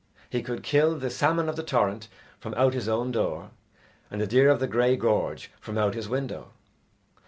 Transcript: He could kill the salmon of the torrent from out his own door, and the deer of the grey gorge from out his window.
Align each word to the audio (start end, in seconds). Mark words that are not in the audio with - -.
He 0.31 0.41
could 0.41 0.63
kill 0.63 0.97
the 0.97 1.11
salmon 1.11 1.47
of 1.47 1.55
the 1.57 1.61
torrent 1.61 2.07
from 2.39 2.55
out 2.55 2.73
his 2.73 2.87
own 2.89 3.11
door, 3.11 3.51
and 4.09 4.19
the 4.19 4.25
deer 4.25 4.49
of 4.49 4.59
the 4.59 4.65
grey 4.65 4.95
gorge 4.95 5.51
from 5.59 5.77
out 5.77 5.93
his 5.93 6.09
window. 6.09 6.53